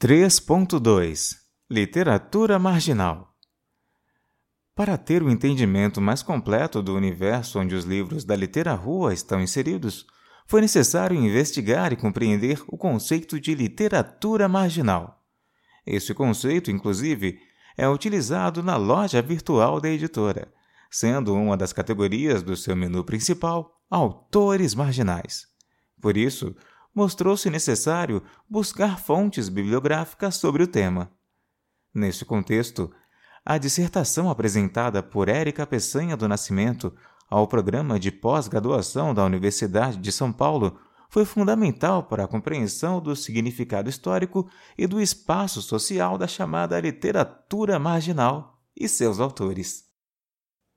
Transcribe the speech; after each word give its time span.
3.2 0.00 1.32
Literatura 1.68 2.56
marginal 2.56 3.34
Para 4.72 4.96
ter 4.96 5.24
um 5.24 5.28
entendimento 5.28 6.00
mais 6.00 6.22
completo 6.22 6.80
do 6.80 6.94
universo 6.94 7.58
onde 7.58 7.74
os 7.74 7.84
livros 7.84 8.24
da 8.24 8.36
literatura 8.36 9.12
estão 9.12 9.40
inseridos, 9.40 10.06
foi 10.46 10.60
necessário 10.60 11.16
investigar 11.16 11.92
e 11.92 11.96
compreender 11.96 12.62
o 12.68 12.78
conceito 12.78 13.40
de 13.40 13.56
literatura 13.56 14.46
marginal. 14.48 15.20
Esse 15.84 16.14
conceito, 16.14 16.70
inclusive, 16.70 17.40
é 17.76 17.88
utilizado 17.88 18.62
na 18.62 18.76
loja 18.76 19.20
virtual 19.20 19.80
da 19.80 19.88
editora, 19.88 20.46
sendo 20.88 21.34
uma 21.34 21.56
das 21.56 21.72
categorias 21.72 22.40
do 22.40 22.56
seu 22.56 22.76
menu 22.76 23.02
principal 23.02 23.82
autores 23.90 24.76
marginais. 24.76 25.48
Por 26.00 26.16
isso, 26.16 26.54
mostrou-se 26.98 27.48
necessário 27.48 28.20
buscar 28.50 28.98
fontes 28.98 29.48
bibliográficas 29.48 30.34
sobre 30.34 30.64
o 30.64 30.66
tema. 30.66 31.08
Nesse 31.94 32.24
contexto, 32.24 32.92
a 33.46 33.56
dissertação 33.56 34.28
apresentada 34.28 35.00
por 35.00 35.28
Érica 35.28 35.64
Peçanha 35.64 36.16
do 36.16 36.26
Nascimento 36.26 36.92
ao 37.30 37.46
programa 37.46 38.00
de 38.00 38.10
pós-graduação 38.10 39.14
da 39.14 39.24
Universidade 39.24 39.96
de 39.96 40.10
São 40.10 40.32
Paulo 40.32 40.76
foi 41.08 41.24
fundamental 41.24 42.02
para 42.02 42.24
a 42.24 42.28
compreensão 42.28 43.00
do 43.00 43.14
significado 43.14 43.88
histórico 43.88 44.50
e 44.76 44.84
do 44.84 45.00
espaço 45.00 45.62
social 45.62 46.18
da 46.18 46.26
chamada 46.26 46.80
literatura 46.80 47.78
marginal 47.78 48.60
e 48.76 48.88
seus 48.88 49.20
autores. 49.20 49.84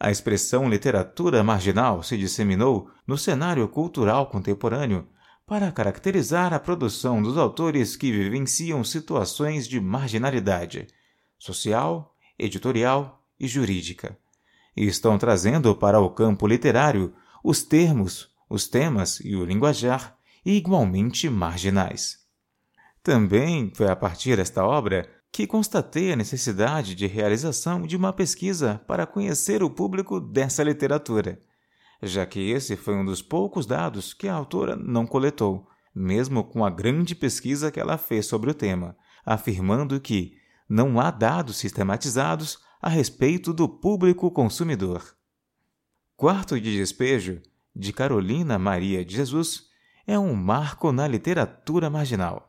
A 0.00 0.10
expressão 0.10 0.66
literatura 0.66 1.44
marginal 1.44 2.02
se 2.02 2.16
disseminou 2.16 2.90
no 3.06 3.18
cenário 3.18 3.68
cultural 3.68 4.30
contemporâneo 4.30 5.06
para 5.46 5.70
caracterizar 5.70 6.52
a 6.52 6.58
produção 6.58 7.22
dos 7.22 7.38
autores 7.38 7.94
que 7.94 8.10
vivenciam 8.10 8.82
situações 8.82 9.68
de 9.68 9.80
marginalidade 9.80 10.88
social, 11.38 12.14
editorial 12.36 13.22
e 13.38 13.46
jurídica 13.46 14.18
e 14.76 14.86
estão 14.86 15.16
trazendo 15.16 15.74
para 15.74 16.00
o 16.00 16.10
campo 16.10 16.46
literário 16.46 17.14
os 17.42 17.62
termos, 17.62 18.28
os 18.50 18.66
temas 18.66 19.20
e 19.20 19.34
o 19.34 19.44
linguajar 19.44 20.16
igualmente 20.44 21.28
marginais. 21.30 22.18
Também 23.02 23.72
foi 23.74 23.88
a 23.88 23.96
partir 23.96 24.36
desta 24.36 24.64
obra 24.64 25.08
que 25.32 25.46
constatei 25.46 26.12
a 26.12 26.16
necessidade 26.16 26.94
de 26.94 27.06
realização 27.06 27.86
de 27.86 27.96
uma 27.96 28.12
pesquisa 28.12 28.80
para 28.86 29.06
conhecer 29.06 29.62
o 29.62 29.70
público 29.70 30.20
dessa 30.20 30.62
literatura, 30.62 31.40
já 32.02 32.26
que 32.26 32.50
esse 32.50 32.76
foi 32.76 32.94
um 32.94 33.04
dos 33.04 33.22
poucos 33.22 33.66
dados 33.66 34.12
que 34.12 34.28
a 34.28 34.34
autora 34.34 34.76
não 34.76 35.06
coletou, 35.06 35.68
mesmo 35.94 36.44
com 36.44 36.64
a 36.64 36.70
grande 36.70 37.14
pesquisa 37.14 37.70
que 37.70 37.80
ela 37.80 37.96
fez 37.96 38.26
sobre 38.26 38.50
o 38.50 38.54
tema, 38.54 38.96
afirmando 39.24 40.00
que 40.00 40.36
não 40.68 41.00
há 41.00 41.10
dados 41.10 41.56
sistematizados 41.56 42.58
a 42.80 42.88
respeito 42.88 43.52
do 43.52 43.68
público 43.68 44.30
consumidor. 44.30 45.16
Quarto 46.16 46.60
de 46.60 46.76
Despejo, 46.76 47.42
de 47.74 47.92
Carolina 47.92 48.58
Maria 48.58 49.04
de 49.04 49.16
Jesus, 49.16 49.66
é 50.06 50.18
um 50.18 50.34
marco 50.34 50.92
na 50.92 51.06
literatura 51.06 51.90
marginal. 51.90 52.48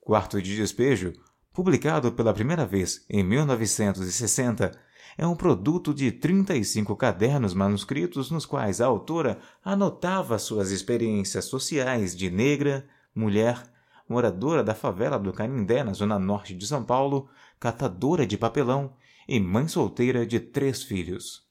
Quarto 0.00 0.40
de 0.40 0.56
Despejo, 0.56 1.12
publicado 1.52 2.12
pela 2.12 2.32
primeira 2.32 2.64
vez 2.64 3.04
em 3.08 3.22
1960, 3.24 4.72
é 5.18 5.26
um 5.26 5.34
produto 5.34 5.92
de 5.92 6.12
35 6.12 6.96
cadernos 6.96 7.52
manuscritos 7.52 8.30
nos 8.30 8.46
quais 8.46 8.80
a 8.80 8.86
autora 8.86 9.38
anotava 9.64 10.38
suas 10.38 10.70
experiências 10.70 11.46
sociais 11.46 12.16
de 12.16 12.30
negra, 12.30 12.86
mulher, 13.14 13.60
moradora 14.08 14.62
da 14.62 14.74
favela 14.74 15.18
do 15.18 15.32
Canindé, 15.32 15.84
na 15.84 15.92
zona 15.92 16.18
norte 16.18 16.54
de 16.54 16.66
São 16.66 16.84
Paulo, 16.84 17.28
catadora 17.58 18.26
de 18.26 18.38
papelão 18.38 18.94
e 19.28 19.38
mãe 19.38 19.68
solteira 19.68 20.26
de 20.26 20.40
três 20.40 20.82
filhos. 20.82 21.48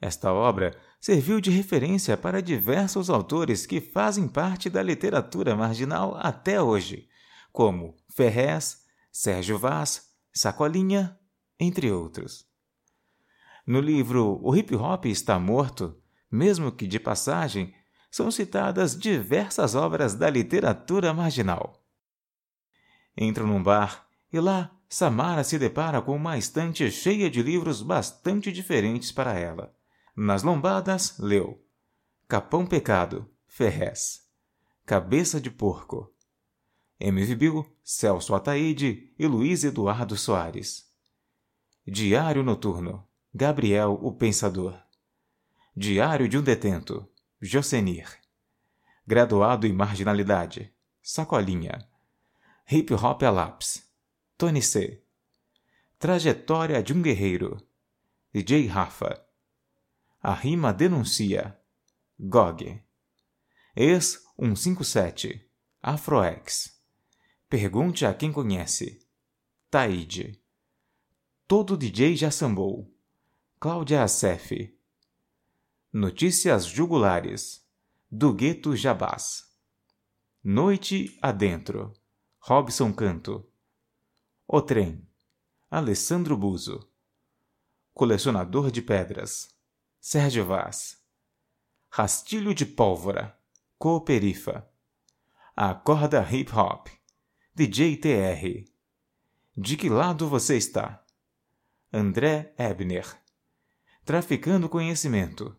Esta 0.00 0.32
obra 0.32 0.76
serviu 1.00 1.40
de 1.40 1.50
referência 1.50 2.16
para 2.16 2.42
diversos 2.42 3.08
autores 3.08 3.66
que 3.66 3.80
fazem 3.80 4.28
parte 4.28 4.68
da 4.68 4.82
literatura 4.82 5.56
marginal 5.56 6.16
até 6.20 6.60
hoje, 6.60 7.08
como 7.52 7.96
Ferrez, 8.08 8.84
Sérgio 9.20 9.58
Vaz, 9.58 10.12
Sacolinha, 10.32 11.18
entre 11.58 11.90
outros. 11.90 12.46
No 13.66 13.80
livro 13.80 14.38
O 14.40 14.54
Hip 14.54 14.76
Hop 14.76 15.06
Está 15.06 15.40
Morto, 15.40 16.00
mesmo 16.30 16.70
que 16.70 16.86
de 16.86 17.00
passagem, 17.00 17.74
são 18.12 18.30
citadas 18.30 18.96
diversas 18.96 19.74
obras 19.74 20.14
da 20.14 20.30
literatura 20.30 21.12
marginal. 21.12 21.84
Entro 23.16 23.44
num 23.44 23.60
bar 23.60 24.06
e 24.32 24.38
lá 24.38 24.70
Samara 24.88 25.42
se 25.42 25.58
depara 25.58 26.00
com 26.00 26.14
uma 26.14 26.38
estante 26.38 26.88
cheia 26.88 27.28
de 27.28 27.42
livros 27.42 27.82
bastante 27.82 28.52
diferentes 28.52 29.10
para 29.10 29.36
ela. 29.36 29.74
Nas 30.14 30.44
lombadas, 30.44 31.18
leu 31.18 31.60
Capão 32.28 32.64
Pecado, 32.64 33.28
Ferrez, 33.48 34.30
Cabeça 34.86 35.40
de 35.40 35.50
Porco, 35.50 36.14
M. 37.00 37.34
Bill, 37.36 37.64
Celso 37.84 38.34
Ataíde 38.34 39.12
e 39.16 39.26
Luiz 39.26 39.62
Eduardo 39.62 40.16
Soares. 40.16 40.92
Diário 41.86 42.42
Noturno, 42.42 43.06
Gabriel 43.32 43.98
o 44.02 44.12
Pensador. 44.12 44.76
Diário 45.76 46.28
de 46.28 46.36
um 46.36 46.42
Detento, 46.42 47.08
Josenir. 47.40 48.08
Graduado 49.06 49.66
em 49.66 49.72
Marginalidade, 49.72 50.74
Sacolinha. 51.00 51.88
Hip 52.70 52.92
Hop 52.92 53.22
a 53.22 53.30
Lápis, 53.30 53.88
Tony 54.36 54.60
C. 54.60 55.02
Trajetória 55.98 56.82
de 56.82 56.92
um 56.92 57.00
Guerreiro, 57.00 57.64
DJ 58.32 58.66
Rafa. 58.66 59.24
A 60.20 60.34
Rima 60.34 60.72
Denuncia, 60.72 61.56
GOG. 62.18 62.82
Ex 63.76 64.24
157, 64.36 65.48
Afroex. 65.80 66.77
Pergunte 67.48 68.04
a 68.04 68.12
quem 68.12 68.30
conhece, 68.30 69.00
Taide. 69.70 70.38
Todo 71.46 71.78
DJ 71.78 72.14
já 72.14 72.30
sambou, 72.30 72.94
Cláudia 73.58 74.02
Assef. 74.02 74.78
Notícias 75.90 76.66
Jugulares, 76.66 77.66
do 78.10 78.34
Gueto 78.34 78.76
Jabás. 78.76 79.50
Noite 80.44 81.18
Adentro, 81.22 81.94
Robson 82.38 82.92
Canto. 82.92 83.50
O 84.46 84.60
Trem, 84.60 85.08
Alessandro 85.70 86.36
Buzo. 86.36 86.86
Colecionador 87.94 88.70
de 88.70 88.82
Pedras, 88.82 89.56
Sérgio 89.98 90.44
Vaz. 90.44 91.02
Rastilho 91.88 92.52
de 92.52 92.66
Pólvora, 92.66 93.40
Cooperifa. 93.78 94.68
A 95.56 95.74
Corda 95.74 96.20
Hip 96.30 96.52
Hop, 96.54 96.97
DJ 97.58 97.96
TR. 97.96 98.70
De 99.56 99.76
que 99.76 99.88
lado 99.88 100.28
você 100.28 100.56
está? 100.56 101.04
André 101.92 102.54
Ebner. 102.56 103.04
Traficando 104.04 104.68
Conhecimento. 104.68 105.56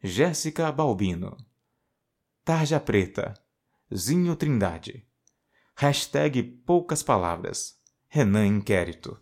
Jéssica 0.00 0.70
Balbino. 0.70 1.36
Tarja 2.44 2.78
Preta. 2.78 3.34
Zinho 3.92 4.36
Trindade. 4.36 5.04
Hashtag 5.74 6.44
Poucas 6.64 7.02
Palavras. 7.02 7.76
Renan 8.06 8.46
Inquérito. 8.46 9.20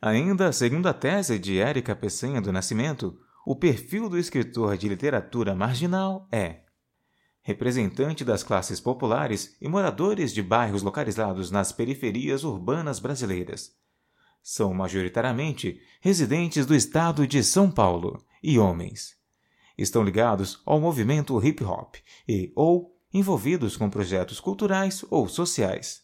Ainda 0.00 0.50
segundo 0.52 0.86
a 0.86 0.94
tese 0.94 1.38
de 1.38 1.58
Érica 1.58 1.94
Peçanha 1.94 2.40
do 2.40 2.50
Nascimento, 2.50 3.20
o 3.44 3.54
perfil 3.54 4.08
do 4.08 4.16
escritor 4.16 4.78
de 4.78 4.88
literatura 4.88 5.54
marginal 5.54 6.26
é 6.32 6.62
representante 7.48 8.26
das 8.26 8.42
classes 8.42 8.78
populares 8.78 9.56
e 9.58 9.66
moradores 9.66 10.34
de 10.34 10.42
bairros 10.42 10.82
localizados 10.82 11.50
nas 11.50 11.72
periferias 11.72 12.44
urbanas 12.44 12.98
brasileiras, 12.98 13.72
são 14.42 14.74
majoritariamente 14.74 15.80
residentes 15.98 16.66
do 16.66 16.74
estado 16.74 17.26
de 17.26 17.42
São 17.42 17.70
Paulo 17.70 18.22
e 18.42 18.58
homens. 18.58 19.16
Estão 19.78 20.02
ligados 20.02 20.60
ao 20.66 20.78
movimento 20.78 21.42
hip 21.42 21.64
hop 21.64 21.94
e 22.28 22.52
ou 22.54 22.94
envolvidos 23.14 23.78
com 23.78 23.88
projetos 23.88 24.40
culturais 24.40 25.02
ou 25.08 25.26
sociais. 25.26 26.02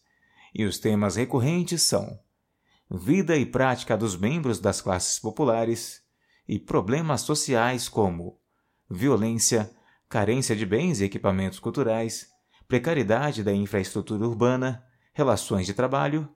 E 0.55 0.65
os 0.65 0.79
temas 0.79 1.17
recorrentes 1.17 1.83
são 1.83 2.19
vida 2.91 3.37
e 3.37 3.45
prática 3.45 3.99
dos 3.99 4.17
membros 4.17 4.59
das 4.59 4.81
classes 4.81 5.19
populares 5.19 6.03
e 6.49 6.59
problemas 6.59 7.21
sociais 7.21 7.87
como 7.87 8.41
violência, 8.89 9.71
carência 10.15 10.55
de 10.55 10.65
bens 10.65 11.01
e 11.01 11.05
equipamentos 11.07 11.59
culturais, 11.59 12.29
precariedade 12.69 13.43
da 13.43 13.53
infraestrutura 13.53 14.25
urbana, 14.25 14.87
relações 15.13 15.67
de 15.67 15.75
trabalho, 15.75 16.29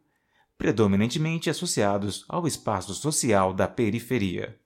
predominantemente 0.58 1.48
associados 1.48 2.24
ao 2.28 2.44
espaço 2.44 2.92
social 2.92 3.54
da 3.54 3.68
periferia. 3.68 4.58